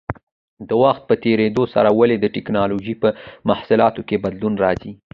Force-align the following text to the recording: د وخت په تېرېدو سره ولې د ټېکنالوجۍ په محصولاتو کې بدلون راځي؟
د 0.67 0.69
وخت 0.83 1.01
په 1.09 1.15
تېرېدو 1.23 1.63
سره 1.73 1.89
ولې 1.99 2.17
د 2.19 2.25
ټېکنالوجۍ 2.35 2.95
په 3.03 3.09
محصولاتو 3.49 4.01
کې 4.07 4.21
بدلون 4.25 4.53
راځي؟ 4.63 4.91